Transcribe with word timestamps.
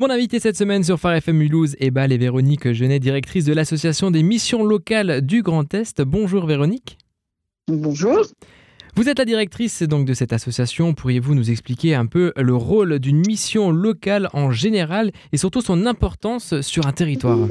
Mon 0.00 0.10
invité 0.10 0.38
cette 0.38 0.56
semaine 0.56 0.84
sur 0.84 1.00
Phare 1.00 1.14
FM 1.14 1.38
Mulhouse 1.38 1.74
est 1.80 1.90
Bal 1.90 2.12
et 2.12 2.18
Véronique 2.18 2.72
Genet, 2.72 3.00
directrice 3.00 3.44
de 3.44 3.52
l'association 3.52 4.12
des 4.12 4.22
missions 4.22 4.62
locales 4.62 5.22
du 5.22 5.42
Grand 5.42 5.74
Est. 5.74 6.00
Bonjour 6.02 6.46
Véronique. 6.46 6.98
Bonjour. 7.66 8.24
Vous 8.94 9.08
êtes 9.08 9.18
la 9.18 9.24
directrice 9.24 9.82
donc 9.82 10.06
de 10.06 10.14
cette 10.14 10.32
association. 10.32 10.94
Pourriez-vous 10.94 11.34
nous 11.34 11.50
expliquer 11.50 11.96
un 11.96 12.06
peu 12.06 12.32
le 12.36 12.54
rôle 12.54 13.00
d'une 13.00 13.26
mission 13.26 13.72
locale 13.72 14.28
en 14.34 14.52
général 14.52 15.10
et 15.32 15.36
surtout 15.36 15.62
son 15.62 15.84
importance 15.84 16.60
sur 16.60 16.86
un 16.86 16.92
territoire? 16.92 17.48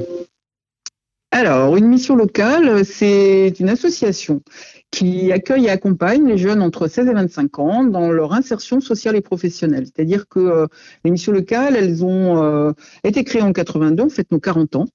Alors, 1.38 1.76
une 1.76 1.86
mission 1.86 2.16
locale, 2.16 2.84
c'est 2.84 3.54
une 3.60 3.68
association 3.68 4.42
qui 4.90 5.30
accueille 5.30 5.66
et 5.66 5.70
accompagne 5.70 6.26
les 6.26 6.36
jeunes 6.36 6.60
entre 6.60 6.88
16 6.88 7.06
et 7.06 7.12
25 7.12 7.58
ans 7.60 7.84
dans 7.84 8.10
leur 8.10 8.32
insertion 8.32 8.80
sociale 8.80 9.14
et 9.14 9.20
professionnelle. 9.20 9.84
C'est-à-dire 9.86 10.26
que 10.26 10.40
euh, 10.40 10.66
les 11.04 11.12
missions 11.12 11.30
locales, 11.30 11.76
elles 11.76 12.04
ont 12.04 12.42
euh, 12.42 12.72
été 13.04 13.22
créées 13.22 13.42
en 13.42 13.52
82, 13.52 14.02
en 14.02 14.08
fait 14.08 14.28
nos 14.32 14.40
40 14.40 14.74
ans 14.74 14.86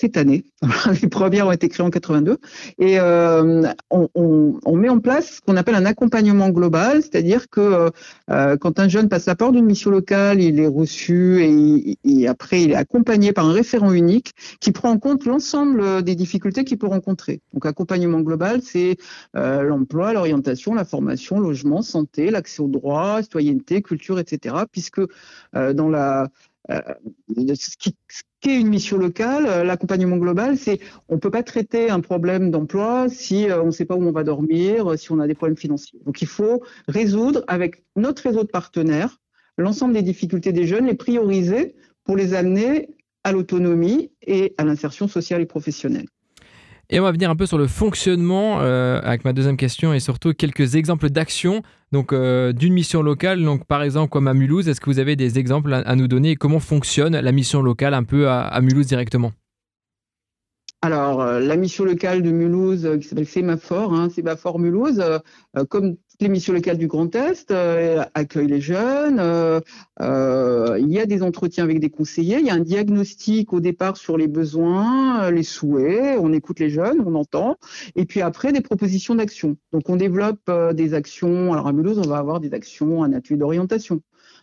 cette 0.00 0.16
année. 0.16 0.44
Les 1.02 1.08
premières 1.08 1.46
ont 1.46 1.52
été 1.52 1.68
créées 1.68 1.86
en 1.86 1.90
82. 1.90 2.38
Et 2.78 2.98
euh, 2.98 3.62
on, 3.90 4.76
met 4.76 4.88
en 4.88 4.98
place 4.98 5.36
ce 5.36 5.40
qu'on 5.40 5.56
appelle 5.56 5.74
un 5.74 5.86
accompagnement 5.86 6.48
global, 6.48 7.02
c'est-à-dire 7.02 7.48
que 7.48 7.90
euh, 8.30 8.56
quand 8.56 8.80
un 8.80 8.88
jeune 8.88 9.08
passe 9.08 9.26
la 9.26 9.36
porte 9.36 9.52
d'une 9.52 9.64
mission 9.64 9.90
locale, 9.90 10.40
il 10.40 10.58
est 10.58 10.66
reçu 10.66 11.42
et, 12.04 12.26
après 12.26 12.62
il 12.62 12.72
est 12.72 12.76
accompagné 12.76 13.32
par 13.32 13.46
un 13.46 13.52
référent 13.52 13.92
unique 13.92 14.32
qui 14.60 14.72
prend 14.72 14.90
en 14.90 14.98
compte 14.98 15.24
l'ensemble 15.24 16.02
des 16.02 16.14
difficultés 16.14 16.64
qu'il 16.64 16.78
peut 16.78 16.86
rencontrer. 16.86 17.40
Donc 17.52 17.66
accompagnement 17.66 18.20
global, 18.20 18.60
c'est 18.62 18.96
euh, 19.36 19.62
l'emploi, 19.62 20.12
l'orientation, 20.12 20.74
la 20.74 20.84
formation, 20.84 21.38
logement, 21.38 21.82
santé, 21.82 22.30
l'accès 22.30 22.62
aux 22.62 22.68
droits, 22.68 23.22
citoyenneté, 23.22 23.82
culture, 23.82 24.18
etc. 24.18 24.56
Puisque 24.70 25.00
dans 25.52 25.88
la 25.88 26.28
ce 26.68 27.76
qui, 27.76 27.96
qu'est 28.40 28.60
une 28.60 28.68
mission 28.68 28.98
locale, 28.98 29.46
euh, 29.46 29.64
l'accompagnement 29.64 30.16
global, 30.16 30.58
c'est 30.58 30.80
on 31.08 31.18
peut 31.18 31.30
pas 31.30 31.42
traiter 31.42 31.90
un 31.90 32.00
problème 32.00 32.50
d'emploi 32.50 33.08
si 33.08 33.48
euh, 33.48 33.62
on 33.62 33.66
ne 33.66 33.70
sait 33.70 33.84
pas 33.84 33.96
où 33.96 34.02
on 34.02 34.12
va 34.12 34.24
dormir, 34.24 34.98
si 34.98 35.10
on 35.12 35.20
a 35.20 35.26
des 35.26 35.34
problèmes 35.34 35.56
financiers. 35.56 36.00
Donc 36.04 36.20
il 36.20 36.28
faut 36.28 36.62
résoudre 36.88 37.44
avec 37.46 37.84
notre 37.96 38.22
réseau 38.24 38.42
de 38.42 38.48
partenaires 38.48 39.18
l'ensemble 39.58 39.94
des 39.94 40.02
difficultés 40.02 40.52
des 40.52 40.66
jeunes, 40.66 40.86
les 40.86 40.94
prioriser 40.94 41.74
pour 42.04 42.16
les 42.16 42.34
amener 42.34 42.96
à 43.24 43.32
l'autonomie 43.32 44.10
et 44.22 44.54
à 44.58 44.64
l'insertion 44.64 45.08
sociale 45.08 45.40
et 45.40 45.46
professionnelle. 45.46 46.06
Et 46.94 47.00
on 47.00 47.04
va 47.04 47.12
venir 47.12 47.30
un 47.30 47.36
peu 47.36 47.46
sur 47.46 47.56
le 47.56 47.66
fonctionnement 47.68 48.58
euh, 48.60 49.00
avec 49.02 49.24
ma 49.24 49.32
deuxième 49.32 49.56
question 49.56 49.94
et 49.94 49.98
surtout 49.98 50.34
quelques 50.34 50.74
exemples 50.74 51.08
d'actions 51.08 51.62
donc 51.90 52.12
euh, 52.12 52.52
d'une 52.52 52.74
mission 52.74 53.00
locale. 53.00 53.42
Donc 53.42 53.64
par 53.64 53.82
exemple 53.82 54.10
comme 54.10 54.28
à 54.28 54.34
Mulhouse, 54.34 54.68
est-ce 54.68 54.78
que 54.78 54.90
vous 54.90 54.98
avez 54.98 55.16
des 55.16 55.38
exemples 55.38 55.72
à, 55.72 55.96
nous 55.96 56.06
donner 56.06 56.36
comment 56.36 56.60
fonctionne 56.60 57.18
la 57.18 57.32
mission 57.32 57.62
locale 57.62 57.94
un 57.94 58.04
peu 58.04 58.28
à, 58.28 58.42
à 58.42 58.60
Mulhouse 58.60 58.86
directement? 58.88 59.32
Alors, 60.84 61.22
euh, 61.22 61.38
la 61.38 61.56
mission 61.56 61.84
locale 61.84 62.22
de 62.22 62.32
Mulhouse, 62.32 62.98
qui 63.00 63.06
s'appelle 63.06 63.26
Sémaphore, 63.26 63.94
hein, 63.94 64.10
Sémaphore 64.10 64.58
Mulhouse, 64.58 65.00
euh, 65.00 65.64
comme 65.70 65.96
missions 66.20 66.52
locales 66.52 66.78
du 66.78 66.86
Grand 66.86 67.14
Est, 67.14 67.50
euh, 67.50 68.04
accueille 68.14 68.46
les 68.46 68.60
jeunes. 68.60 69.18
Euh, 69.20 70.78
il 70.78 70.90
y 70.90 70.98
a 70.98 71.06
des 71.06 71.22
entretiens 71.22 71.64
avec 71.64 71.80
des 71.80 71.90
conseillers. 71.90 72.38
Il 72.38 72.46
y 72.46 72.50
a 72.50 72.54
un 72.54 72.60
diagnostic 72.60 73.52
au 73.52 73.60
départ 73.60 73.96
sur 73.96 74.16
les 74.16 74.28
besoins, 74.28 75.30
les 75.30 75.42
souhaits. 75.42 76.18
On 76.20 76.32
écoute 76.32 76.60
les 76.60 76.70
jeunes, 76.70 77.02
on 77.04 77.14
entend. 77.14 77.56
Et 77.96 78.04
puis 78.04 78.20
après, 78.20 78.52
des 78.52 78.60
propositions 78.60 79.14
d'action. 79.14 79.56
Donc, 79.72 79.88
on 79.88 79.96
développe 79.96 80.50
des 80.74 80.94
actions. 80.94 81.52
Alors, 81.52 81.66
à 81.66 81.72
Mulhouse, 81.72 81.98
on 81.98 82.08
va 82.08 82.18
avoir 82.18 82.40
des 82.40 82.54
actions, 82.54 83.02
un 83.02 83.12
atelier 83.12 83.38
d'orientation. 83.38 84.02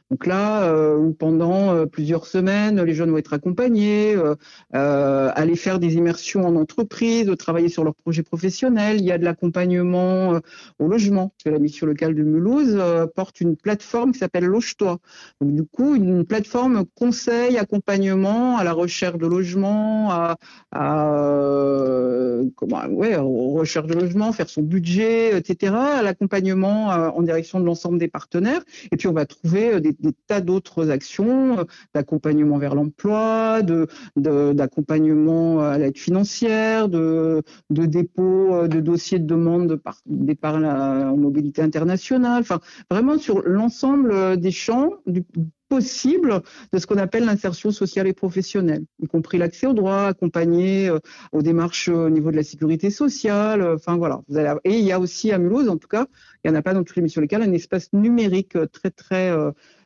Donc 0.10 0.26
là, 0.26 0.64
euh, 0.64 1.12
pendant 1.12 1.72
euh, 1.72 1.86
plusieurs 1.86 2.26
semaines, 2.26 2.82
les 2.82 2.96
jeunes 2.96 3.12
vont 3.12 3.20
être 3.20 3.34
accompagnés, 3.34 4.16
euh, 4.16 4.34
euh, 4.74 5.32
aller 5.36 5.56
faire 5.56 5.78
des 5.80 5.96
immersions 5.96 6.46
en 6.48 6.56
entreprise, 6.56 7.32
travailler 7.38 7.70
sur 7.70 7.84
leurs 7.84 7.94
projets 7.94 8.24
professionnels. 8.24 8.98
Il 9.00 9.06
y 9.06 9.12
a 9.12 9.20
de 9.20 9.24
l'accompagnement 9.24 10.40
au 10.80 10.88
logement. 10.88 11.32
La 11.46 11.60
mission 11.60 11.86
locale 11.86 12.16
de 12.16 12.24
Mulhouse 12.24 12.82
porte 13.16 13.40
une 13.40 13.56
plateforme 13.56 14.12
qui 14.12 14.20
s'appelle 14.20 14.46
Loge-toi. 14.46 14.98
Donc 15.42 15.54
du 15.54 15.64
coup, 15.64 15.96
une 15.96 16.26
plateforme 16.26 16.86
conseil, 16.96 17.58
accompagnement 17.58 18.58
à 18.58 18.64
la 18.64 18.74
recherche 18.74 19.18
de 19.18 19.28
logement, 19.28 20.12
à, 20.12 20.38
à 20.72 22.40
comment, 22.56 22.86
ouais, 22.88 23.16
recherche 23.16 23.88
de 23.88 23.94
logement, 23.94 24.32
faire 24.32 24.50
son 24.50 24.64
budget, 24.64 25.38
etc. 25.38 25.74
À 25.76 26.02
l'accompagnement 26.02 26.88
en 26.88 27.22
direction 27.22 27.60
de 27.60 27.66
l'ensemble 27.66 28.00
des 28.00 28.08
partenaires. 28.08 28.62
Et 28.92 28.98
puis 28.98 29.08
on 29.08 29.14
va 29.14 29.26
trouver 29.28 29.80
des 29.80 29.94
des 30.00 30.14
tas 30.28 30.42
d'autres 30.42 30.90
actions, 30.90 31.60
euh, 31.60 31.64
d'accompagnement 31.94 32.58
vers 32.58 32.76
l'emploi, 32.76 33.62
de, 33.62 33.88
d'accompagnement 34.16 35.60
à 35.62 35.78
l'aide 35.78 35.98
financière, 35.98 36.90
de, 36.90 37.44
de 37.70 37.86
dépôt 37.86 38.54
euh, 38.54 38.68
de 38.68 38.80
dossiers 38.80 39.20
de 39.20 39.26
demande 39.26 39.68
de 39.68 39.82
d'épargne 40.06 40.66
en 40.66 41.18
mobilité 41.18 41.62
internationale, 41.62 42.42
enfin 42.42 42.60
vraiment 42.90 43.18
sur 43.18 43.42
l'ensemble 43.46 44.12
euh, 44.12 44.36
des 44.36 44.52
champs 44.52 44.92
du 45.06 45.24
possible 45.70 46.42
de 46.74 46.80
ce 46.80 46.88
qu'on 46.88 46.98
appelle 46.98 47.26
l'insertion 47.26 47.70
sociale 47.70 48.08
et 48.08 48.14
professionnelle, 48.14 48.86
y 49.04 49.06
compris 49.06 49.38
l'accès 49.38 49.68
aux 49.68 49.74
droits, 49.74 50.08
accompagné 50.08 50.90
aux 51.32 51.42
démarches 51.44 51.90
au 51.90 52.10
niveau 52.10 52.32
de 52.32 52.38
la 52.38 52.44
sécurité 52.44 52.90
sociale. 52.90 53.62
Enfin 53.76 53.96
voilà. 53.96 54.22
Et 54.64 54.80
il 54.80 54.84
y 54.84 54.92
a 54.92 55.00
aussi 55.00 55.32
à 55.32 55.38
Mulhouse, 55.38 55.70
en 55.70 55.78
tout 55.78 55.88
cas, 55.88 56.08
il 56.44 56.50
n'y 56.50 56.58
en 56.58 56.60
a 56.60 56.64
pas 56.64 56.74
dans 56.74 56.84
toutes 56.84 56.96
les 56.96 57.04
missions 57.04 57.22
locales, 57.22 57.44
un 57.44 57.54
espace 57.54 57.94
numérique 57.94 58.58
très 58.72 58.90
très 58.90 59.32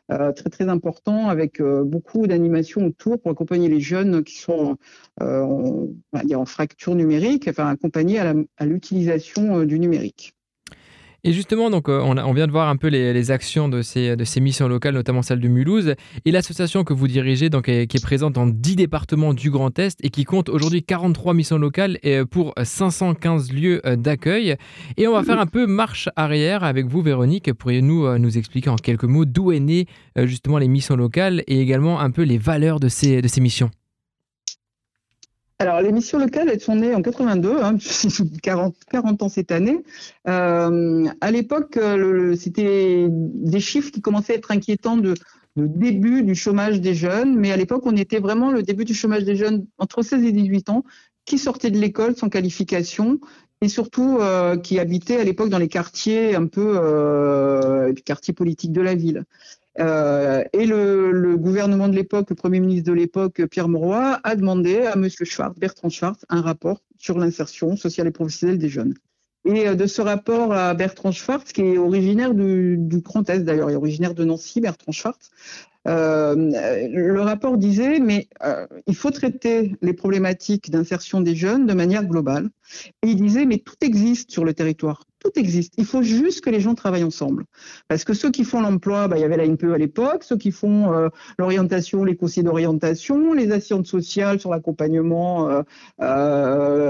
très 0.10 0.50
très 0.50 0.70
important 0.70 1.30
avec 1.30 1.60
euh, 1.60 1.84
beaucoup 1.84 2.28
d'animations 2.28 2.86
autour 2.86 3.20
pour 3.22 3.32
accompagner 3.32 3.70
les 3.70 3.80
jeunes 3.82 4.24
qui 4.24 4.38
sont 4.38 4.78
euh, 5.22 5.42
en, 5.42 5.88
on 6.12 6.18
va 6.18 6.24
dire 6.24 6.40
en 6.40 6.46
fracture 6.46 6.96
numérique, 6.96 7.48
enfin 7.48 7.68
accompagner 7.68 8.20
à 8.20 8.66
l'utilisation 8.66 9.64
du 9.64 9.80
numérique. 9.80 10.36
Et 11.26 11.32
justement, 11.32 11.70
euh, 11.72 12.00
on, 12.02 12.34
vient 12.34 12.48
de 12.48 12.52
voir 12.52 12.68
un 12.68 12.76
peu 12.76 12.88
les, 12.88 13.32
actions 13.32 13.70
de 13.70 13.82
ces, 13.82 14.42
missions 14.42 14.68
locales, 14.68 14.94
notamment 14.94 15.22
celle 15.22 15.40
de 15.40 15.48
Mulhouse. 15.48 15.96
Et 16.26 16.32
l'association 16.32 16.84
que 16.84 16.94
vous 16.94 17.08
dirigez, 17.08 17.50
donc, 17.50 17.66
qui 17.66 17.72
est 17.72 18.04
présente 18.04 18.34
dans 18.34 18.46
10 18.46 18.76
départements 18.76 19.34
du 19.34 19.50
Grand 19.50 19.80
Est 19.80 19.98
et 20.04 20.10
qui 20.10 20.26
compte 20.26 20.50
aujourd'hui 20.50 20.84
43 20.84 21.34
missions 21.34 21.58
locales 21.58 21.98
et 22.04 22.26
pour 22.26 22.54
515 22.62 23.54
lieux 23.54 23.82
euh, 23.86 23.96
d'accueil. 23.96 24.58
Et 24.98 25.08
on 25.08 25.14
va 25.14 25.24
faire 25.24 25.40
un 25.40 25.46
peu 25.46 25.66
marche 25.66 26.10
arrière 26.18 26.66
avec 26.66 26.88
vous, 26.88 27.02
Véronique. 27.02 27.54
Pourriez-vous 27.54 28.06
euh, 28.06 28.18
nous 28.18 28.38
expliquer 28.38 28.70
en 28.70 28.76
quelques 28.76 29.06
mots 29.06 29.24
d'où 29.24 29.54
est 29.54 29.62
née 29.62 29.88
justement 30.18 30.58
les 30.58 30.68
missions 30.68 30.98
locales 30.98 31.44
et 31.48 31.62
également 31.62 32.02
un 32.02 32.12
peu 32.12 32.24
les 32.24 32.38
valeurs 32.38 32.82
de 32.82 32.90
ces 32.90 33.22
missions? 33.40 33.70
Alors, 35.64 35.82
les 35.82 35.94
missions 35.94 36.20
locales, 36.20 36.50
elles 36.50 36.60
sont 36.60 36.76
nées 36.76 36.94
en 36.94 37.02
82, 37.02 37.62
hein, 37.62 37.78
40, 38.44 38.76
40 38.92 39.24
ans 39.24 39.30
cette 39.30 39.52
année. 39.52 39.82
Euh, 40.28 41.06
à 41.22 41.32
l'époque, 41.32 41.80
c'était 42.38 43.08
des 43.10 43.60
chiffres 43.62 43.90
qui 43.90 44.02
commençaient 44.02 44.34
à 44.34 44.36
être 44.36 44.52
inquiétants 44.52 44.98
de, 44.98 45.14
début 45.56 46.24
du 46.24 46.36
chômage 46.36 46.82
des 46.82 46.94
jeunes, 46.94 47.38
mais 47.38 47.52
à 47.52 47.58
l'époque, 47.58 47.84
on 47.86 47.96
était 47.96 48.20
vraiment 48.20 48.52
le 48.52 48.62
début 48.62 48.84
du 48.84 48.94
chômage 48.94 49.24
des 49.24 49.38
jeunes 49.38 49.66
entre 49.78 50.02
16 50.02 50.26
et 50.26 50.32
18 50.34 50.70
ans 50.70 50.84
qui 51.26 51.38
sortaient 51.38 51.72
de 51.72 51.80
l'école 51.80 52.18
sans 52.18 52.28
qualification 52.28 53.20
et 53.62 53.70
surtout 53.70 54.18
euh, 54.20 54.58
qui 54.58 54.78
habitaient 54.80 55.18
à 55.18 55.24
l'époque 55.24 55.48
dans 55.48 55.60
les 55.60 55.70
quartiers 55.70 56.36
un 56.36 56.48
peu 56.48 56.74
euh, 56.76 57.94
quartiers 58.06 58.34
politiques 58.34 58.74
de 58.74 58.82
la 58.82 58.96
ville. 58.96 59.24
Euh, 59.80 60.44
et 60.54 60.66
le, 60.66 61.36
gouvernement 61.38 61.88
de 61.88 61.96
l'époque, 61.96 62.30
le 62.30 62.36
Premier 62.36 62.60
ministre 62.60 62.90
de 62.90 62.94
l'époque, 62.94 63.46
Pierre 63.48 63.70
Mauroy, 63.70 64.20
a 64.24 64.36
demandé 64.36 64.82
à 64.82 64.96
Monsieur 64.96 65.26
Schwartz, 65.26 65.58
Bertrand 65.58 65.90
Schwartz, 65.90 66.26
un 66.30 66.42
rapport 66.42 66.82
sur 66.98 67.18
l'insertion 67.18 67.76
sociale 67.76 68.08
et 68.08 68.12
professionnelle 68.12 68.58
des 68.58 68.70
jeunes. 68.70 68.94
Et 69.46 69.68
euh, 69.68 69.76
de 69.76 69.88
ce 69.88 70.02
rapport 70.02 70.50
Bertrand 70.76 71.12
Schwartz, 71.12 71.52
qui 71.52 71.62
est 71.62 71.78
originaire 71.78 72.34
du, 72.34 72.78
du 72.78 73.00
Grand 73.00 73.30
Est 73.30 73.40
d'ailleurs, 73.40 73.70
il 73.70 73.74
est 73.74 73.78
originaire 73.78 74.14
de 74.14 74.24
Nancy, 74.24 74.62
Bertrand 74.62 74.92
Schwartz, 74.92 75.32
euh, 75.88 76.36
le 76.36 77.22
rapport 77.22 77.58
disait, 77.58 78.00
mais 78.00 78.28
euh, 78.44 78.66
il 78.88 78.96
faut 78.96 79.12
traiter 79.12 79.76
les 79.82 79.94
problématiques 79.94 80.72
d'insertion 80.72 81.22
des 81.22 81.36
jeunes 81.36 81.66
de 81.66 81.74
manière 81.74 82.06
globale. 82.06 82.50
Et 83.04 83.10
il 83.10 83.18
disait, 83.18 83.46
mais 83.46 83.58
tout 83.58 83.76
existe 83.82 84.32
sur 84.32 84.46
le 84.46 84.54
territoire, 84.54 85.04
tout 85.20 85.32
existe. 85.36 85.74
Il 85.78 85.86
faut 85.86 86.02
juste 86.02 86.42
que 86.42 86.50
les 86.50 86.62
gens 86.62 86.74
travaillent 86.74 87.04
ensemble. 87.04 87.46
Parce 87.88 88.06
que 88.06 88.14
ceux 88.14 88.32
qui 88.32 88.46
font 88.46 88.62
l'emploi, 88.62 89.08
bah, 89.08 89.18
il 89.18 89.22
y 89.22 89.26
avait 89.26 89.38
la 89.38 89.46
NPE 89.46 89.74
à 89.74 89.78
l'époque, 89.78 90.24
ceux 90.24 90.38
qui 90.38 90.52
font 90.52 90.94
euh, 90.94 91.10
l'orientation, 91.38 92.06
les 92.06 92.16
conseillers 92.16 92.46
d'orientation, 92.46 93.34
les 93.34 93.52
assistantes 93.52 93.86
sociales 93.86 94.40
sur 94.40 94.50
l'accompagnement 94.50 95.64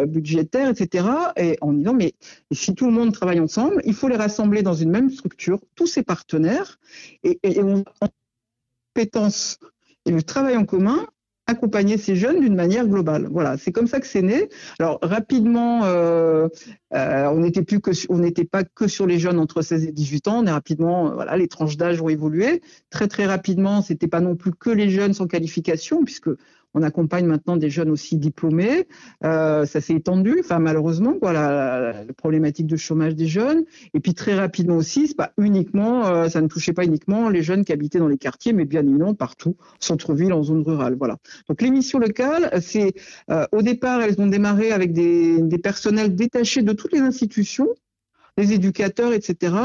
budgétaire, 0.07 0.69
etc. 0.69 1.07
Et 1.37 1.57
en 1.61 1.73
disant, 1.73 1.93
mais 1.93 2.13
si 2.51 2.75
tout 2.75 2.85
le 2.85 2.91
monde 2.91 3.11
travaille 3.11 3.39
ensemble, 3.39 3.81
il 3.85 3.93
faut 3.93 4.07
les 4.07 4.15
rassembler 4.15 4.61
dans 4.61 4.75
une 4.75 4.91
même 4.91 5.09
structure, 5.09 5.59
tous 5.75 5.87
ces 5.87 6.03
partenaires, 6.03 6.79
et, 7.23 7.39
et 7.43 7.61
on 7.61 7.83
compétences 8.93 9.59
et 10.05 10.11
le 10.11 10.21
travail 10.21 10.57
en 10.57 10.65
commun, 10.65 11.07
accompagner 11.45 11.97
ces 11.97 12.15
jeunes 12.15 12.39
d'une 12.39 12.55
manière 12.55 12.87
globale. 12.87 13.27
Voilà, 13.29 13.57
c'est 13.57 13.71
comme 13.71 13.87
ça 13.87 13.99
que 13.99 14.07
c'est 14.07 14.21
né. 14.21 14.49
Alors 14.79 14.99
rapidement, 15.01 15.83
euh, 15.83 16.47
euh, 16.93 17.25
on 17.27 17.39
n'était 17.39 17.63
plus 17.63 17.81
que, 17.81 17.91
on 18.09 18.19
n'était 18.19 18.45
pas 18.45 18.63
que 18.63 18.87
sur 18.87 19.07
les 19.07 19.19
jeunes 19.19 19.39
entre 19.39 19.61
16 19.61 19.85
et 19.85 19.91
18 19.91 20.27
ans. 20.29 20.39
On 20.39 20.45
est 20.45 20.51
rapidement, 20.51 21.11
euh, 21.11 21.13
voilà, 21.15 21.35
les 21.35 21.47
tranches 21.47 21.75
d'âge 21.75 22.01
ont 22.01 22.07
évolué 22.07 22.61
très 22.89 23.07
très 23.07 23.25
rapidement. 23.25 23.81
C'était 23.81 24.07
pas 24.07 24.21
non 24.21 24.35
plus 24.35 24.53
que 24.53 24.69
les 24.69 24.89
jeunes 24.89 25.13
sans 25.13 25.27
qualification, 25.27 26.03
puisque 26.05 26.29
on 26.73 26.81
accompagne 26.81 27.25
maintenant 27.25 27.57
des 27.57 27.69
jeunes 27.69 27.89
aussi 27.89 28.17
diplômés. 28.17 28.87
Euh, 29.23 29.65
ça 29.65 29.81
s'est 29.81 29.93
étendu, 29.93 30.37
enfin 30.39 30.59
malheureusement, 30.59 31.15
voilà, 31.21 31.93
la, 31.93 32.13
problématique 32.13 32.67
de 32.67 32.75
chômage 32.77 33.15
des 33.15 33.27
jeunes. 33.27 33.63
Et 33.93 33.99
puis 33.99 34.13
très 34.13 34.35
rapidement 34.35 34.77
aussi, 34.77 35.07
c'est 35.07 35.17
pas 35.17 35.33
uniquement, 35.37 36.07
euh, 36.07 36.29
ça 36.29 36.41
ne 36.41 36.47
touchait 36.47 36.73
pas 36.73 36.85
uniquement 36.85 37.29
les 37.29 37.43
jeunes 37.43 37.65
qui 37.65 37.73
habitaient 37.73 37.99
dans 37.99 38.07
les 38.07 38.17
quartiers, 38.17 38.53
mais 38.53 38.65
bien 38.65 38.81
évidemment 38.81 39.13
partout, 39.13 39.55
centre-ville, 39.79 40.33
en 40.33 40.43
zone 40.43 40.63
rurale. 40.63 40.95
Voilà. 40.97 41.17
Donc 41.47 41.61
les 41.61 41.71
missions 41.71 41.99
locales, 41.99 42.49
c'est 42.61 42.93
euh, 43.29 43.45
au 43.51 43.61
départ, 43.61 44.01
elles 44.01 44.19
ont 44.19 44.27
démarré 44.27 44.71
avec 44.71 44.93
des, 44.93 45.41
des 45.41 45.57
personnels 45.57 46.15
détachés 46.15 46.61
de 46.61 46.73
toutes 46.73 46.93
les 46.93 46.99
institutions 46.99 47.67
les 48.37 48.53
éducateurs, 48.53 49.13
etc. 49.13 49.55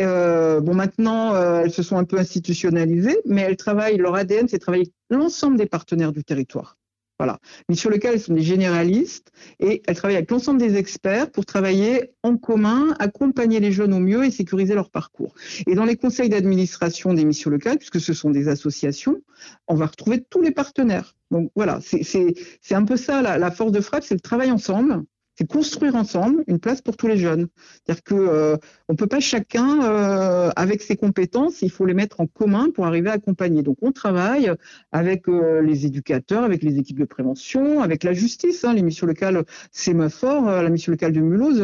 Euh, 0.00 0.60
bon, 0.60 0.74
maintenant, 0.74 1.34
euh, 1.34 1.62
elles 1.64 1.72
se 1.72 1.82
sont 1.82 1.96
un 1.96 2.04
peu 2.04 2.18
institutionnalisées, 2.18 3.18
mais 3.26 3.42
elles 3.42 3.56
travaillent, 3.56 3.98
leur 3.98 4.14
ADN, 4.14 4.48
c'est 4.48 4.58
travailler 4.58 4.92
l'ensemble 5.10 5.56
des 5.56 5.66
partenaires 5.66 6.12
du 6.12 6.24
territoire. 6.24 6.76
Voilà. 7.20 7.38
Mais 7.68 7.74
sur 7.74 7.90
lequel 7.90 8.14
elles 8.14 8.20
sont 8.20 8.32
des 8.32 8.42
généralistes 8.42 9.30
et 9.58 9.82
elles 9.86 9.94
travaillent 9.94 10.16
avec 10.16 10.30
l'ensemble 10.30 10.58
des 10.58 10.76
experts 10.76 11.30
pour 11.30 11.44
travailler 11.44 12.12
en 12.22 12.38
commun, 12.38 12.96
accompagner 12.98 13.60
les 13.60 13.72
jeunes 13.72 13.92
au 13.92 13.98
mieux 13.98 14.24
et 14.24 14.30
sécuriser 14.30 14.74
leur 14.74 14.88
parcours. 14.88 15.34
Et 15.66 15.74
dans 15.74 15.84
les 15.84 15.96
conseils 15.96 16.30
d'administration 16.30 17.12
des 17.12 17.26
missions 17.26 17.50
locales, 17.50 17.76
puisque 17.76 18.00
ce 18.00 18.14
sont 18.14 18.30
des 18.30 18.48
associations, 18.48 19.20
on 19.68 19.74
va 19.74 19.84
retrouver 19.84 20.24
tous 20.30 20.40
les 20.40 20.50
partenaires. 20.50 21.14
Donc 21.30 21.52
voilà, 21.54 21.80
c'est 21.82 22.34
un 22.70 22.84
peu 22.86 22.96
ça, 22.96 23.20
la, 23.20 23.36
la 23.36 23.50
force 23.50 23.72
de 23.72 23.82
frappe, 23.82 24.02
c'est 24.02 24.14
le 24.14 24.20
travail 24.20 24.50
ensemble 24.50 25.04
c'est 25.40 25.46
construire 25.46 25.94
ensemble 25.94 26.44
une 26.48 26.58
place 26.58 26.82
pour 26.82 26.98
tous 26.98 27.06
les 27.06 27.16
jeunes. 27.16 27.46
C'est-à-dire 27.56 28.04
que 28.04 28.14
euh, 28.14 28.56
peut 28.94 29.06
pas 29.06 29.20
chacun 29.20 29.82
euh, 29.82 30.50
avec 30.54 30.82
ses 30.82 30.96
compétences, 30.96 31.62
il 31.62 31.70
faut 31.70 31.86
les 31.86 31.94
mettre 31.94 32.20
en 32.20 32.26
commun 32.26 32.68
pour 32.74 32.84
arriver 32.84 33.08
à 33.08 33.14
accompagner. 33.14 33.62
Donc 33.62 33.78
on 33.80 33.90
travaille 33.90 34.52
avec 34.92 35.28
euh, 35.28 35.62
les 35.62 35.86
éducateurs, 35.86 36.44
avec 36.44 36.62
les 36.62 36.76
équipes 36.76 36.98
de 36.98 37.06
prévention, 37.06 37.80
avec 37.80 38.04
la 38.04 38.12
justice. 38.12 38.64
Hein, 38.64 38.74
les 38.74 38.82
missions 38.82 39.06
locales 39.06 39.44
Sémaphore, 39.72 40.44
la 40.44 40.68
mission 40.68 40.92
locale 40.92 41.12
de 41.12 41.20
Mulhouse 41.20 41.62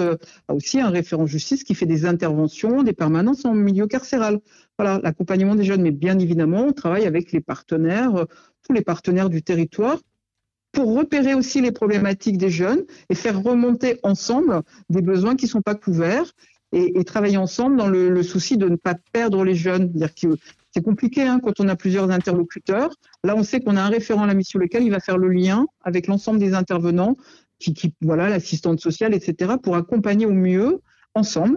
a 0.48 0.54
aussi 0.54 0.80
un 0.80 0.88
référent 0.88 1.26
justice 1.26 1.62
qui 1.62 1.74
fait 1.74 1.84
des 1.84 2.06
interventions, 2.06 2.82
des 2.82 2.94
permanences 2.94 3.44
en 3.44 3.52
milieu 3.52 3.86
carcéral. 3.86 4.40
Voilà, 4.78 5.00
l'accompagnement 5.02 5.54
des 5.54 5.64
jeunes. 5.64 5.82
Mais 5.82 5.90
bien 5.90 6.18
évidemment, 6.18 6.64
on 6.66 6.72
travaille 6.72 7.04
avec 7.04 7.30
les 7.32 7.40
partenaires, 7.42 8.24
tous 8.66 8.72
les 8.72 8.82
partenaires 8.82 9.28
du 9.28 9.42
territoire 9.42 9.98
pour 10.76 10.94
repérer 10.94 11.32
aussi 11.32 11.62
les 11.62 11.72
problématiques 11.72 12.36
des 12.36 12.50
jeunes 12.50 12.84
et 13.08 13.14
faire 13.14 13.42
remonter 13.42 13.98
ensemble 14.02 14.60
des 14.90 15.00
besoins 15.00 15.34
qui 15.34 15.46
ne 15.46 15.50
sont 15.50 15.62
pas 15.62 15.74
couverts 15.74 16.30
et, 16.72 17.02
travailler 17.04 17.38
ensemble 17.38 17.78
dans 17.78 17.88
le, 17.88 18.22
souci 18.22 18.58
de 18.58 18.68
ne 18.68 18.76
pas 18.76 18.94
perdre 19.10 19.42
les 19.42 19.54
jeunes. 19.54 19.90
c'est 20.70 20.82
compliqué 20.84 21.22
hein, 21.22 21.40
quand 21.42 21.60
on 21.60 21.68
a 21.68 21.76
plusieurs 21.76 22.10
interlocuteurs. 22.10 22.90
Là, 23.24 23.34
on 23.34 23.42
sait 23.42 23.60
qu'on 23.60 23.76
a 23.76 23.80
un 23.80 23.88
référent 23.88 24.24
à 24.24 24.26
la 24.26 24.34
mission 24.34 24.58
locale, 24.58 24.82
il 24.82 24.90
va 24.90 25.00
faire 25.00 25.16
le 25.16 25.30
lien 25.30 25.64
avec 25.82 26.08
l'ensemble 26.08 26.38
des 26.38 26.52
intervenants, 26.52 27.16
qui, 27.58 27.94
voilà, 28.02 28.28
l'assistante 28.28 28.78
sociale, 28.80 29.14
etc., 29.14 29.54
pour 29.62 29.76
accompagner 29.76 30.26
au 30.26 30.34
mieux 30.34 30.82
ensemble 31.14 31.56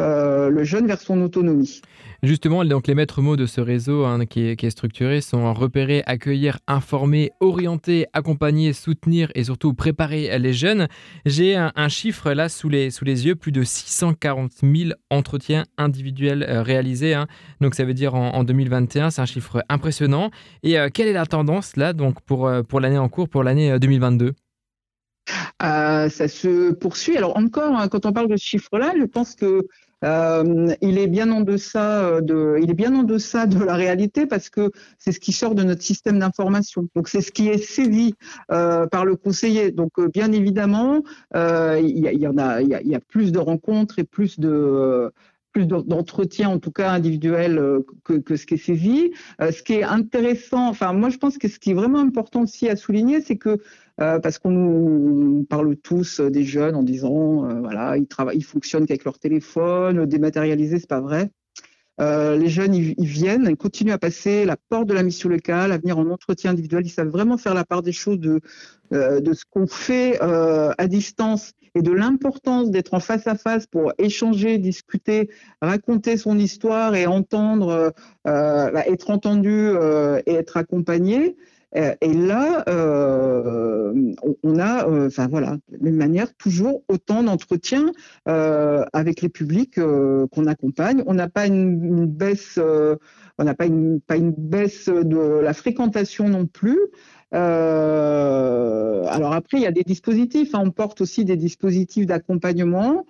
le 0.00 0.64
jeune 0.64 0.86
vers 0.86 1.00
son 1.00 1.20
autonomie. 1.22 1.80
Justement, 2.22 2.62
donc 2.66 2.86
les 2.86 2.94
maîtres 2.94 3.22
mots 3.22 3.36
de 3.36 3.46
ce 3.46 3.62
réseau 3.62 4.04
hein, 4.04 4.26
qui, 4.26 4.42
est, 4.42 4.70
structuré 4.70 5.22
sont 5.22 5.54
repérer, 5.54 6.02
accueillir, 6.04 6.58
informer, 6.66 7.30
orienter, 7.40 8.06
accompagner, 8.12 8.74
soutenir 8.74 9.30
et 9.34 9.44
surtout 9.44 9.72
préparer 9.72 10.38
les 10.38 10.52
jeunes. 10.52 10.86
J'ai 11.24 11.56
un, 11.56 11.88
chiffre 11.88 12.32
là 12.32 12.50
sous 12.50 12.68
les, 12.68 12.90
sous 12.90 13.06
les 13.06 13.26
yeux, 13.26 13.36
plus 13.36 13.52
de 13.52 13.62
640 13.62 14.52
000 14.62 14.90
entretiens 15.08 15.64
individuels 15.78 16.42
euh, 16.42 16.62
réalisés. 16.62 17.14
Hein. 17.14 17.26
Donc 17.62 17.74
ça 17.74 17.84
veut 17.84 17.94
dire 17.94 18.14
en, 18.14 18.44
2021, 18.44 19.10
c'est 19.10 19.22
un 19.22 19.26
chiffre 19.26 19.64
impressionnant. 19.70 20.30
Et 20.62 20.78
euh, 20.78 20.90
quelle 20.92 21.08
est 21.08 21.14
la 21.14 21.24
tendance 21.24 21.76
là 21.76 21.94
donc 21.94 22.20
pour, 22.20 22.50
pour 22.68 22.80
l'année 22.80 22.98
en 22.98 23.08
cours, 23.08 23.30
pour 23.30 23.42
l'année 23.42 23.78
2022 23.78 24.34
ça 25.60 26.28
se 26.28 26.72
poursuit. 26.72 27.16
Alors 27.16 27.36
encore, 27.36 27.76
hein, 27.78 27.88
quand 27.88 28.04
on 28.06 28.12
parle 28.12 28.28
de 28.28 28.36
ce 28.36 28.44
chiffre-là, 28.44 28.94
je 28.98 29.04
pense 29.04 29.34
que 29.34 29.66
euh, 30.04 30.74
il 30.80 30.98
est 30.98 31.06
bien 31.06 31.30
en 31.30 31.40
deçà 31.42 32.04
euh, 32.04 32.20
de, 32.20 32.56
il 32.62 32.70
est 32.70 32.74
bien 32.74 32.94
en 32.94 33.02
deçà 33.02 33.46
de 33.46 33.62
la 33.62 33.74
réalité 33.74 34.26
parce 34.26 34.48
que 34.48 34.70
c'est 34.98 35.12
ce 35.12 35.20
qui 35.20 35.32
sort 35.32 35.54
de 35.54 35.62
notre 35.62 35.82
système 35.82 36.18
d'information. 36.18 36.88
Donc 36.94 37.08
c'est 37.08 37.20
ce 37.20 37.32
qui 37.32 37.48
est 37.48 37.58
saisi 37.58 38.14
euh, 38.50 38.86
par 38.86 39.04
le 39.04 39.16
conseiller. 39.16 39.70
Donc 39.70 39.92
bien 40.12 40.32
évidemment, 40.32 41.02
il 41.34 41.98
y, 41.98 42.94
a, 42.94 43.00
plus 43.00 43.32
de 43.32 43.38
rencontres 43.38 43.98
et 43.98 44.04
plus 44.04 44.38
de 44.38 45.12
plus 45.52 45.66
d'entretien 45.66 46.48
en 46.48 46.60
tout 46.60 46.70
cas 46.70 46.92
individuel 46.92 47.80
que, 48.04 48.36
ce 48.36 48.46
qui 48.46 48.54
est 48.54 48.56
saisi. 48.56 49.12
ce 49.40 49.62
qui 49.64 49.74
est 49.74 49.82
intéressant, 49.82 50.68
enfin 50.68 50.92
moi 50.92 51.08
je 51.08 51.18
pense 51.18 51.38
que 51.38 51.48
ce 51.48 51.58
qui 51.58 51.72
est 51.72 51.74
vraiment 51.74 51.98
important 51.98 52.42
aussi 52.42 52.68
à 52.68 52.76
souligner, 52.76 53.20
c'est 53.20 53.36
que 53.36 53.58
euh, 54.00 54.18
parce 54.18 54.38
qu'on 54.38 54.50
nous 54.50 55.44
parle 55.44 55.76
tous 55.76 56.20
des 56.20 56.44
jeunes 56.44 56.74
en 56.74 56.82
disant 56.82 57.44
euh, 57.44 57.60
voilà 57.60 57.98
ils 57.98 58.06
travaillent, 58.06 58.38
ils 58.38 58.44
fonctionnent 58.44 58.86
qu'avec 58.86 59.04
leur 59.04 59.18
téléphone, 59.18 60.06
dématérialisé, 60.06 60.78
c'est 60.78 60.88
pas 60.88 61.00
vrai. 61.00 61.30
Euh, 62.00 62.34
les 62.38 62.48
jeunes, 62.48 62.74
ils, 62.74 62.94
viennent, 62.96 63.46
ils 63.50 63.58
continuent 63.58 63.92
à 63.92 63.98
passer 63.98 64.46
la 64.46 64.56
porte 64.56 64.86
de 64.86 64.94
la 64.94 65.02
mission 65.02 65.28
locale, 65.28 65.70
à 65.70 65.76
venir 65.76 65.98
en 65.98 66.08
entretien 66.08 66.52
individuel. 66.52 66.86
Ils 66.86 66.90
savent 66.90 67.08
vraiment 67.08 67.36
faire 67.36 67.52
la 67.52 67.66
part 67.66 67.82
des 67.82 67.92
choses 67.92 68.18
de, 68.18 68.40
de 68.90 69.32
ce 69.34 69.44
qu'on 69.50 69.66
fait 69.66 70.18
à 70.18 70.86
distance 70.86 71.52
et 71.74 71.82
de 71.82 71.92
l'importance 71.92 72.70
d'être 72.70 72.94
en 72.94 73.00
face 73.00 73.26
à 73.26 73.34
face 73.34 73.66
pour 73.66 73.92
échanger, 73.98 74.56
discuter, 74.56 75.28
raconter 75.60 76.16
son 76.16 76.38
histoire 76.38 76.94
et 76.94 77.06
entendre, 77.06 77.92
bah, 78.24 78.86
être 78.86 79.10
entendu 79.10 79.72
et 80.24 80.32
être 80.32 80.56
accompagné. 80.56 81.36
Euh, 81.76 81.94
et 82.00 82.12
là, 82.12 82.64
euh, 82.68 84.14
on 84.42 84.58
a, 84.58 84.88
euh, 84.88 85.06
enfin 85.06 85.28
voilà, 85.28 85.56
d'une 85.68 85.96
manière 85.96 86.34
toujours 86.34 86.82
autant 86.88 87.22
d'entretiens 87.22 87.92
avec 88.26 89.22
les 89.22 89.28
publics 89.28 89.78
qu'on 89.78 90.46
accompagne. 90.46 91.02
On 91.06 91.14
n'a 91.14 91.28
pas 91.28 91.46
une, 91.46 92.06
baisse, 92.06 92.58
on 92.58 93.44
n'a 93.44 93.54
pas 93.54 93.66
une, 93.66 94.00
pas 94.00 94.16
une 94.16 94.32
baisse 94.32 94.88
de 94.88 95.40
la 95.40 95.52
fréquentation 95.52 96.28
non 96.28 96.46
plus. 96.46 96.78
alors 97.32 99.32
après, 99.32 99.58
il 99.58 99.62
y 99.62 99.66
a 99.66 99.72
des 99.72 99.84
dispositifs. 99.84 100.54
Hein. 100.54 100.62
on 100.64 100.70
porte 100.70 101.00
aussi 101.00 101.24
des 101.24 101.36
dispositifs 101.36 102.06
d'accompagnement. 102.06 103.06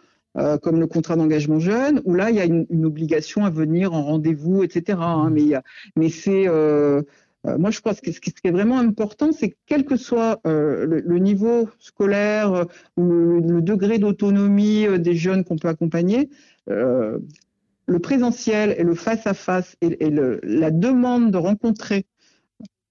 comme 0.63 0.81
le 0.81 0.87
contrat 0.87 1.17
d'engagement 1.17 1.59
jeune, 1.59 2.01
où 2.05 2.15
là, 2.15 2.31
il 2.31 2.37
y 2.37 2.41
a 2.41 2.45
une, 2.45 2.85
obligation 2.85 3.45
à 3.45 3.51
venir 3.51 3.93
en 3.93 4.03
rendez-vous, 4.03 4.63
etc. 4.63 4.99
Hein. 5.01 5.31
mais, 5.31 5.53
mais 5.97 6.09
c'est 6.09 6.49
euh, 6.49 7.03
moi, 7.45 7.71
je 7.71 7.81
crois 7.81 7.95
que 7.95 8.13
ce 8.13 8.21
qui 8.21 8.33
est 8.45 8.51
vraiment 8.51 8.79
important, 8.79 9.33
c'est 9.33 9.51
que 9.51 9.57
quel 9.67 9.87
que 9.87 9.97
soit 9.97 10.41
euh, 10.47 10.85
le, 10.85 11.19
niveau 11.19 11.71
scolaire 11.79 12.53
euh, 12.53 12.65
ou 12.99 13.05
le, 13.05 13.63
degré 13.63 13.99
d'autonomie 13.99 14.87
des 14.99 15.15
jeunes 15.15 15.45
qu'on 15.45 15.57
peut 15.57 15.69
accompagner, 15.69 16.29
le 16.67 17.99
présentiel 17.99 18.75
et 18.79 18.85
le 18.85 18.95
face-à-face 18.95 19.77
et, 19.81 20.11
la 20.11 20.71
demande 20.71 21.33
de 21.33 21.39
rencontrer 21.39 22.07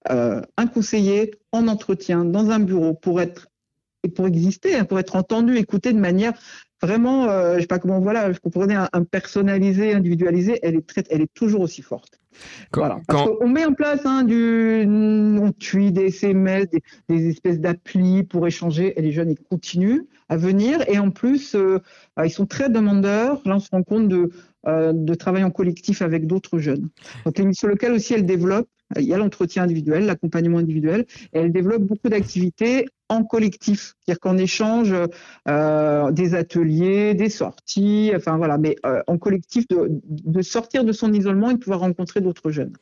un 0.05 0.67
conseiller 0.73 1.31
en 1.51 1.67
entretien 1.67 2.25
dans 2.25 2.49
un 2.49 2.59
bureau 2.59 2.93
pour 2.93 3.21
être 3.21 3.47
et 4.03 4.09
pour 4.09 4.27
exister, 4.27 4.75
hein, 4.75 4.85
pour 4.85 4.99
être 4.99 5.15
entendu, 5.15 5.57
écouté 5.57 5.93
de 5.93 5.99
manière 5.99 6.33
vraiment, 6.81 7.29
euh, 7.29 7.55
je 7.55 7.61
sais 7.61 7.67
pas 7.67 7.79
comment 7.79 7.99
voilà, 7.99 8.31
je 8.31 8.39
comprenais 8.39 8.75
un, 8.75 9.03
personnalisé, 9.03 9.93
individualisé, 9.93 10.59
elle 10.61 10.75
est 10.75 11.33
toujours 11.33 11.61
aussi 11.61 11.81
forte. 11.81 12.19
Voilà. 12.73 12.99
Parce 13.07 13.29
qu'on 13.29 13.47
met 13.47 13.65
en 13.65 13.73
place 13.73 14.01
hein, 14.05 14.23
du, 14.23 14.85
on 14.87 15.51
tue 15.51 15.91
des 15.91 16.07
SMS, 16.07 16.67
des, 17.07 17.29
espèces 17.29 17.59
d'applis 17.59 18.23
pour 18.23 18.45
échanger, 18.47 18.97
et 18.97 19.01
les 19.01 19.11
jeunes 19.11 19.31
ils 19.31 19.39
continuent 19.49 20.03
à 20.29 20.37
venir, 20.37 20.83
et 20.87 20.99
en 20.99 21.11
plus 21.11 21.55
euh, 21.55 21.79
bah, 22.15 22.25
ils 22.25 22.31
sont 22.31 22.45
très 22.45 22.69
demandeurs. 22.69 23.41
Là 23.45 23.55
on 23.55 23.59
se 23.59 23.69
rend 23.71 23.83
compte 23.83 24.07
de 24.07 24.29
euh, 24.67 24.91
de 24.93 25.13
travail 25.13 25.43
en 25.43 25.51
collectif 25.51 26.01
avec 26.01 26.27
d'autres 26.27 26.59
jeunes. 26.59 26.89
Donc 27.25 27.37
l'émission 27.37 27.67
locale 27.67 27.93
aussi 27.93 28.13
elle 28.13 28.25
développe, 28.25 28.67
il 28.97 29.05
y 29.05 29.13
a 29.13 29.17
l'entretien 29.17 29.63
individuel, 29.63 30.05
l'accompagnement 30.05 30.57
individuel, 30.57 31.05
et 31.33 31.39
elle 31.39 31.51
développe 31.51 31.83
beaucoup 31.83 32.09
d'activités 32.09 32.85
en 33.09 33.23
collectif, 33.23 33.95
c'est-à-dire 34.05 34.19
qu'on 34.19 34.37
échange 34.37 34.93
euh, 35.47 36.11
des 36.11 36.35
ateliers, 36.35 37.15
des 37.15 37.29
sorties, 37.29 38.11
enfin 38.15 38.37
voilà, 38.37 38.59
mais 38.59 38.75
euh, 38.85 39.01
en 39.07 39.17
collectif 39.17 39.65
de, 39.67 40.41
sortir 40.43 40.83
de 40.83 40.91
son 40.91 41.11
isolement 41.11 41.49
et 41.49 41.55
de 41.55 41.59
pouvoir 41.59 41.79
rencontrer 41.79 42.21
d'autres 42.21 42.51
jeunes. 42.51 42.73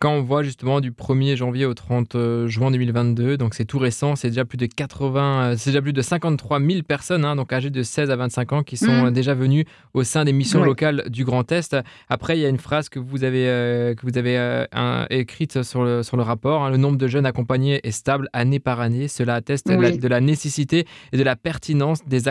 Quand 0.00 0.10
on 0.10 0.22
voit 0.22 0.42
justement 0.42 0.80
du 0.80 0.90
1er 0.90 1.36
janvier 1.36 1.66
au 1.66 1.74
30 1.74 2.16
euh, 2.16 2.48
juin 2.48 2.72
2022, 2.72 3.36
donc 3.36 3.54
c'est 3.54 3.64
tout 3.64 3.78
récent, 3.78 4.16
c'est 4.16 4.28
déjà 4.28 4.44
plus 4.44 4.58
de 4.58 4.66
80, 4.66 5.54
c'est 5.56 5.70
déjà 5.70 5.80
plus 5.80 5.92
de 5.92 6.02
53 6.02 6.60
000 6.60 6.82
personnes, 6.82 7.24
hein, 7.24 7.36
donc 7.36 7.52
âgées 7.52 7.70
de 7.70 7.82
16 7.84 8.10
à 8.10 8.16
25 8.16 8.52
ans, 8.52 8.62
qui 8.64 8.76
sont 8.76 9.06
mmh. 9.06 9.10
déjà 9.12 9.34
venues 9.34 9.66
au 9.94 10.02
sein 10.02 10.24
des 10.24 10.32
missions 10.32 10.64
locales 10.64 11.04
du 11.10 11.24
Grand 11.24 11.50
Est. 11.52 11.76
Après, 12.08 12.36
il 12.36 12.40
y 12.40 12.44
a 12.44 12.48
une 12.48 12.58
phrase 12.58 12.88
que 12.88 12.98
vous 12.98 13.22
avez, 13.22 13.94
que 13.96 14.02
vous 14.02 14.18
avez 14.18 14.66
écrite 15.10 15.62
sur 15.62 15.84
le, 15.84 16.02
sur 16.02 16.16
le 16.16 16.24
rapport, 16.24 16.64
hein, 16.64 16.70
le 16.70 16.76
nombre 16.76 16.98
de 16.98 17.06
jeunes 17.06 17.26
accompagnés 17.26 17.80
est 17.84 17.92
stable 17.92 18.28
année 18.32 18.58
par 18.58 18.80
année, 18.80 19.06
cela 19.06 19.36
atteste 19.36 19.75
de 19.76 20.08
la 20.08 20.20
nécessité 20.20 20.86
et 21.12 21.16
de 21.16 21.22
la 21.22 21.36
pertinence 21.36 22.04
des, 22.06 22.22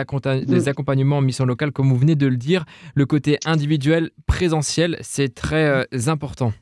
des 0.44 0.68
accompagnements 0.68 1.18
en 1.18 1.20
mission 1.20 1.44
locale, 1.44 1.72
comme 1.72 1.88
vous 1.88 1.96
venez 1.96 2.14
de 2.14 2.26
le 2.26 2.36
dire. 2.36 2.64
Le 2.94 3.06
côté 3.06 3.38
individuel, 3.44 4.10
présentiel, 4.26 4.98
c'est 5.00 5.34
très 5.34 5.66
euh, 5.66 6.08
important. 6.08 6.52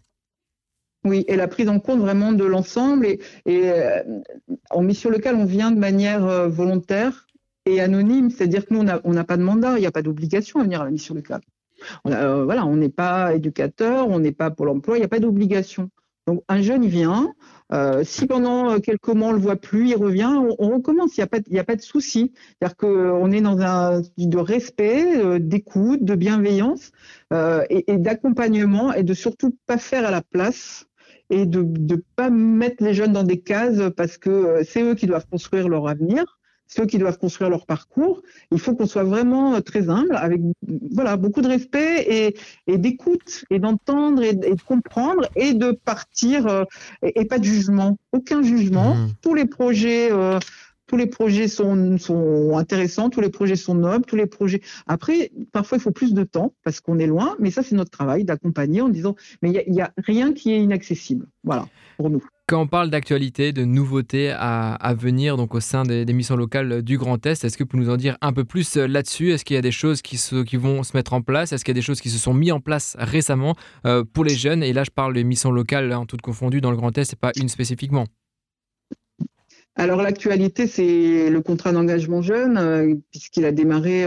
Oui, 1.04 1.24
et 1.28 1.36
la 1.36 1.48
prise 1.48 1.68
en 1.68 1.80
compte 1.80 2.00
vraiment 2.00 2.32
de 2.32 2.44
l'ensemble. 2.44 3.06
Et, 3.06 3.20
euh, 3.46 4.02
en 4.70 4.82
mission 4.82 5.10
locale, 5.10 5.36
on 5.36 5.44
vient 5.44 5.70
de 5.70 5.78
manière 5.78 6.24
euh, 6.26 6.48
volontaire 6.48 7.26
et 7.66 7.80
anonyme, 7.80 8.30
c'est-à-dire 8.30 8.66
que 8.66 8.74
nous, 8.74 8.86
on 9.04 9.12
n'a 9.12 9.24
pas 9.24 9.36
de 9.36 9.42
mandat, 9.42 9.76
il 9.76 9.80
n'y 9.80 9.86
a 9.86 9.90
pas 9.90 10.02
d'obligation 10.02 10.60
à 10.60 10.64
venir 10.64 10.82
à 10.82 10.84
la 10.84 10.90
mission 10.90 11.14
locale. 11.14 11.40
voilà, 12.04 12.66
on 12.66 12.76
n'est 12.76 12.90
pas 12.90 13.34
éducateur, 13.34 14.08
on 14.08 14.18
n'est 14.18 14.32
pas 14.32 14.50
pour 14.50 14.66
l'emploi, 14.66 14.96
il 14.96 15.00
n'y 15.00 15.06
a 15.06 15.08
pas 15.08 15.18
d'obligation. 15.18 15.90
Donc 16.26 16.42
un 16.48 16.62
jeune, 16.62 16.86
vient, 16.86 17.34
euh, 17.72 18.02
si 18.04 18.26
pendant 18.26 18.70
euh, 18.70 18.78
quelques 18.78 19.08
mois 19.08 19.28
on 19.28 19.32
le 19.32 19.38
voit 19.38 19.56
plus, 19.56 19.90
il 19.90 19.96
revient, 19.96 20.30
on, 20.58 20.70
recommence. 20.70 21.16
Il 21.16 21.26
n'y 21.50 21.58
a 21.58 21.64
pas, 21.64 21.76
de 21.76 21.82
souci. 21.82 22.32
C'est-à-dire 22.34 22.76
qu'on 22.76 23.30
est 23.30 23.40
dans 23.40 23.60
un 23.60 24.00
de 24.16 24.38
respect, 24.38 25.16
euh, 25.16 25.38
d'écoute, 25.38 26.02
de 26.02 26.14
bienveillance 26.14 26.92
et, 27.32 27.92
et 27.92 27.98
d'accompagnement 27.98 28.92
et 28.92 29.02
de 29.02 29.12
surtout 29.12 29.56
pas 29.66 29.78
faire 29.78 30.06
à 30.06 30.10
la 30.10 30.22
place 30.22 30.86
et 31.30 31.46
de 31.46 31.62
ne 31.62 31.96
pas 32.16 32.30
mettre 32.30 32.82
les 32.82 32.94
jeunes 32.94 33.12
dans 33.12 33.24
des 33.24 33.40
cases 33.40 33.80
parce 33.96 34.18
que 34.18 34.62
c'est 34.64 34.82
eux 34.82 34.94
qui 34.94 35.06
doivent 35.06 35.26
construire 35.28 35.68
leur 35.68 35.88
avenir 35.88 36.38
ceux 36.66 36.86
qui 36.86 36.98
doivent 36.98 37.18
construire 37.18 37.50
leur 37.50 37.66
parcours. 37.66 38.22
Il 38.50 38.58
faut 38.58 38.74
qu'on 38.74 38.86
soit 38.86 39.04
vraiment 39.04 39.60
très 39.60 39.88
humble, 39.88 40.16
avec 40.16 40.40
voilà 40.90 41.16
beaucoup 41.16 41.42
de 41.42 41.48
respect 41.48 42.34
et, 42.66 42.78
d'écoute 42.78 43.44
et 43.50 43.58
d'entendre 43.58 44.22
et, 44.22 44.34
de 44.34 44.62
comprendre 44.62 45.28
et 45.36 45.54
de 45.54 45.72
partir 45.72 46.46
euh, 46.46 46.64
et, 47.02 47.24
pas 47.24 47.38
de 47.38 47.44
jugement, 47.44 47.96
aucun 48.12 48.42
jugement. 48.42 48.94
Mmh. 48.94 49.08
Tous 49.22 49.34
les 49.34 49.46
projets. 49.46 50.10
Euh, 50.10 50.38
tous 50.86 50.96
les 50.96 51.06
projets 51.06 51.48
sont, 51.48 52.56
intéressants, 52.56 53.10
tous 53.10 53.20
les 53.20 53.30
projets 53.30 53.56
sont 53.56 53.74
nobles, 53.74 54.04
tous 54.04 54.16
les 54.16 54.26
projets. 54.26 54.60
Après, 54.86 55.30
parfois, 55.52 55.78
il 55.78 55.80
faut 55.80 55.90
plus 55.90 56.14
de 56.14 56.24
temps 56.24 56.54
parce 56.62 56.80
qu'on 56.80 56.98
est 56.98 57.06
loin, 57.06 57.36
mais 57.38 57.50
ça, 57.50 57.62
c'est 57.62 57.74
notre 57.74 57.90
travail 57.90 58.24
d'accompagner 58.24 58.80
en 58.80 58.88
disant, 58.88 59.14
mais 59.42 59.50
il 59.66 59.72
n'y 59.72 59.80
a, 59.80 59.92
rien 59.98 60.32
qui 60.32 60.52
est 60.52 60.62
inaccessible. 60.62 61.26
Voilà, 61.42 61.66
pour 61.96 62.10
nous. 62.10 62.22
Quand 62.46 62.60
on 62.60 62.66
parle 62.66 62.90
d'actualité, 62.90 63.52
de 63.52 63.64
nouveautés 63.64 64.30
à, 64.30 64.94
venir 64.98 65.38
donc 65.38 65.54
au 65.54 65.60
sein 65.60 65.82
des, 65.82 66.04
missions 66.12 66.36
locales 66.36 66.82
du 66.82 66.98
Grand 66.98 67.24
Est, 67.24 67.42
est-ce 67.42 67.56
que 67.56 67.62
vous 67.62 67.68
pouvez 67.68 67.84
nous 67.84 67.90
en 67.90 67.96
dire 67.96 68.18
un 68.20 68.34
peu 68.34 68.44
plus 68.44 68.76
euh, 68.76 68.86
là-dessus? 68.86 69.32
Est-ce 69.32 69.46
qu'il 69.46 69.54
y 69.54 69.58
a 69.58 69.62
des 69.62 69.70
choses 69.70 70.02
qui, 70.02 70.18
vont 70.58 70.82
se 70.82 70.94
mettre 70.94 71.14
en 71.14 71.22
place? 71.22 71.52
Est-ce 71.52 71.64
qu'il 71.64 71.72
y 71.72 71.76
a 71.76 71.80
des 71.80 71.82
choses 71.82 72.02
qui 72.02 72.10
se 72.10 72.18
sont 72.18 72.34
mises 72.34 72.52
en 72.52 72.60
place 72.60 72.96
récemment 72.98 73.56
euh, 73.86 74.04
pour 74.04 74.24
les 74.24 74.34
jeunes? 74.34 74.62
Et 74.62 74.74
là, 74.74 74.84
je 74.84 74.90
parle 74.90 75.14
des 75.14 75.24
missions 75.24 75.50
locales 75.50 75.96
toutes 76.06 76.20
confondues 76.20 76.60
dans 76.60 76.70
le 76.70 76.76
Grand 76.76 76.96
Est, 76.98 77.14
et 77.14 77.16
pas 77.16 77.32
une 77.36 77.48
spécifiquement. 77.48 78.04
Alors 79.76 80.02
l'actualité, 80.02 80.66
c'est 80.66 81.30
le 81.30 81.40
contrat 81.40 81.72
d'engagement 81.72 82.22
jeune, 82.22 82.58
euh, 82.58 82.94
puisqu'il 83.10 83.44
a 83.44 83.52
démarré 83.52 84.06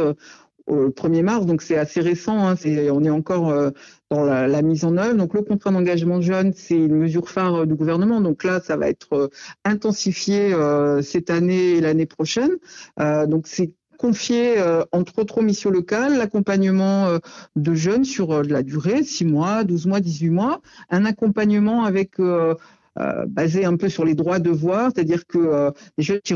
au 0.67 0.89
1er 0.89 1.23
mars, 1.23 1.45
donc 1.45 1.61
c'est 1.61 1.77
assez 1.77 2.01
récent, 2.01 2.47
hein, 2.47 2.55
on 2.91 3.03
est 3.03 3.09
encore 3.09 3.49
euh, 3.49 3.71
dans 4.11 4.23
la, 4.23 4.61
mise 4.61 4.83
en 4.83 4.97
œuvre. 4.97 5.15
Donc 5.15 5.33
le 5.33 5.41
contrat 5.41 5.71
d'engagement 5.71 6.21
jeune, 6.21 6.53
c'est 6.53 6.75
une 6.75 6.95
mesure 6.95 7.29
phare 7.29 7.61
euh, 7.61 7.65
du 7.65 7.75
gouvernement, 7.75 8.21
donc 8.21 8.43
là 8.43 8.59
ça 8.59 8.75
va 8.75 8.89
être 8.89 9.13
euh, 9.13 9.27
intensifié 9.63 10.53
cette 11.01 11.29
année 11.29 11.75
et 11.75 11.81
l'année 11.81 12.05
prochaine. 12.05 12.51
donc 13.27 13.47
c'est 13.47 13.71
confié 13.97 14.55
entre 14.91 15.19
autres 15.19 15.39
aux 15.39 15.41
missions 15.41 15.69
locales 15.69 16.17
l'accompagnement 16.17 17.17
de 17.55 17.73
jeunes 17.73 18.03
sur 18.03 18.43
de 18.43 18.51
la 18.51 18.63
durée, 18.63 19.03
6 19.03 19.25
mois, 19.25 19.63
12 19.63 19.87
mois, 19.87 19.99
18 19.99 20.29
mois, 20.29 20.61
un 20.89 21.05
accompagnement 21.05 21.85
avec 21.85 22.19
basé 23.27 23.65
un 23.65 23.77
peu 23.77 23.89
sur 23.89 24.05
les 24.05 24.15
droits 24.15 24.39
devoirs, 24.39 24.91
c'est-à-dire 24.93 25.25
que 25.27 25.71
les 25.97 26.03
jeunes 26.03 26.21
qui 26.23 26.33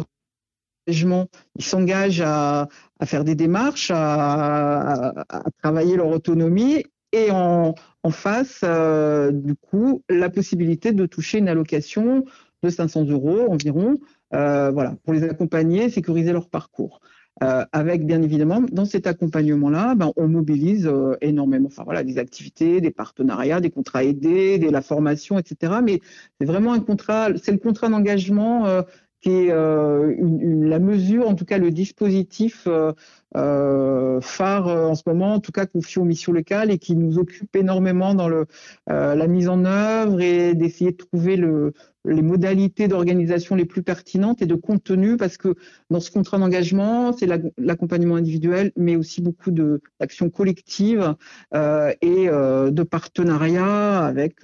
ils 0.87 1.63
s'engagent 1.63 2.21
à, 2.21 2.67
faire 3.05 3.23
des 3.23 3.35
démarches, 3.35 3.91
à, 3.93 5.13
travailler 5.61 5.95
leur 5.95 6.07
autonomie 6.07 6.83
et 7.11 7.29
en, 7.31 7.75
face, 8.09 8.61
euh, 8.63 9.31
du 9.31 9.55
coup, 9.55 10.01
la 10.09 10.29
possibilité 10.29 10.91
de 10.91 11.05
toucher 11.05 11.39
une 11.39 11.49
allocation 11.49 12.25
de 12.63 12.69
500 12.69 13.05
euros 13.05 13.47
environ, 13.49 13.99
euh, 14.33 14.71
voilà, 14.71 14.95
pour 15.03 15.13
les 15.13 15.23
accompagner, 15.23 15.89
sécuriser 15.89 16.31
leur 16.31 16.49
parcours. 16.49 17.01
Euh, 17.43 17.65
avec 17.71 18.05
bien 18.05 18.21
évidemment 18.21 18.61
dans 18.71 18.85
cet 18.85 19.07
accompagnement-là, 19.07 19.95
ben, 19.95 20.11
on 20.15 20.27
mobilise 20.27 20.91
énormément, 21.21 21.67
enfin 21.67 21.83
voilà, 21.83 22.03
des 22.03 22.19
activités, 22.19 22.81
des 22.81 22.91
partenariats, 22.91 23.61
des 23.61 23.71
contrats 23.71 24.03
aidés, 24.03 24.59
de 24.59 24.69
la 24.69 24.81
formation, 24.81 25.39
etc. 25.39 25.79
Mais 25.83 26.01
c'est 26.39 26.45
vraiment 26.45 26.73
un 26.73 26.81
contrat, 26.81 27.29
c'est 27.41 27.51
le 27.51 27.57
contrat 27.57 27.89
d'engagement 27.89 28.83
qui 29.21 29.29
est 29.29 29.51
euh, 29.51 30.15
la 30.19 30.79
mesure, 30.79 31.29
en 31.29 31.35
tout 31.35 31.45
cas 31.45 31.59
le 31.59 31.69
dispositif 31.69 32.63
euh, 32.67 32.91
euh, 33.37 34.19
phare 34.19 34.67
en 34.67 34.95
ce 34.95 35.03
moment, 35.05 35.35
en 35.35 35.39
tout 35.39 35.51
cas 35.51 35.67
confié 35.67 36.01
aux 36.01 36.05
missions 36.05 36.33
locales 36.33 36.71
et 36.71 36.79
qui 36.79 36.95
nous 36.95 37.19
occupe 37.19 37.55
énormément 37.55 38.15
dans 38.15 38.27
le, 38.27 38.47
la 38.87 39.27
mise 39.27 39.47
en 39.47 39.63
œuvre 39.63 40.21
et 40.21 40.55
d'essayer 40.55 40.91
de 40.91 40.97
trouver 40.97 41.37
le, 41.37 41.73
les 42.03 42.23
modalités 42.23 42.87
d'organisation 42.87 43.55
les 43.55 43.65
plus 43.65 43.83
pertinentes 43.83 44.41
et 44.41 44.47
de 44.47 44.55
contenu, 44.55 45.17
parce 45.17 45.37
que 45.37 45.55
dans 45.91 45.99
ce 45.99 46.09
contrat 46.09 46.39
d'engagement, 46.39 47.13
c'est 47.13 47.27
l'accompagnement 47.57 48.15
individuel, 48.15 48.71
mais 48.75 48.95
aussi 48.95 49.21
beaucoup 49.21 49.51
d'actions 49.51 50.29
collectives 50.29 51.15
et 51.53 52.27
de 52.27 52.83
partenariats 52.83 54.03
avec 54.03 54.43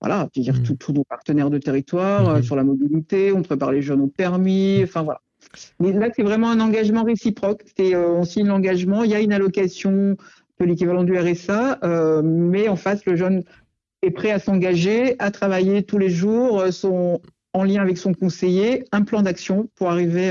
voilà, 0.00 0.28
dire 0.34 0.54
mmh. 0.54 0.76
tous 0.78 0.92
nos 0.92 1.04
partenaires 1.04 1.50
de 1.50 1.58
territoire 1.58 2.28
euh, 2.28 2.38
mmh. 2.38 2.42
sur 2.42 2.56
la 2.56 2.64
mobilité, 2.64 3.32
on 3.32 3.42
prépare 3.42 3.72
les 3.72 3.82
jeunes 3.82 4.00
au 4.00 4.06
permis, 4.06 4.80
enfin 4.82 5.02
voilà. 5.02 5.20
Mais 5.78 5.92
là, 5.92 6.08
c'est 6.14 6.22
vraiment 6.22 6.50
un 6.50 6.60
engagement 6.60 7.02
réciproque. 7.02 7.62
C'est 7.76 7.94
euh, 7.94 8.08
on 8.08 8.24
signe 8.24 8.46
l'engagement, 8.46 9.04
il 9.04 9.10
y 9.10 9.14
a 9.14 9.20
une 9.20 9.32
allocation 9.32 10.16
de 10.58 10.64
l'équivalent 10.64 11.04
du 11.04 11.18
RSA, 11.18 11.78
euh, 11.84 12.22
mais 12.22 12.68
en 12.68 12.76
face, 12.76 13.04
le 13.06 13.16
jeune 13.16 13.42
est 14.02 14.10
prêt 14.10 14.30
à 14.30 14.38
s'engager, 14.38 15.16
à 15.18 15.30
travailler 15.30 15.82
tous 15.82 15.98
les 15.98 16.10
jours, 16.10 16.64
son, 16.70 17.20
en 17.52 17.64
lien 17.64 17.82
avec 17.82 17.98
son 17.98 18.14
conseiller, 18.14 18.84
un 18.92 19.02
plan 19.02 19.22
d'action 19.22 19.68
pour 19.74 19.90
arriver 19.90 20.30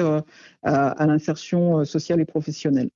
à 0.63 1.05
l'insertion 1.05 1.85
sociale 1.85 2.19
et 2.19 2.25
professionnelle. 2.25 2.89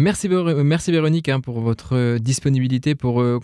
Merci, 0.00 0.28
merci 0.28 0.92
Véronique 0.92 1.28
hein, 1.28 1.40
pour 1.40 1.58
votre 1.58 1.96
euh, 1.96 2.20
disponibilité 2.20 2.94
pour 2.94 3.20
euh, 3.20 3.40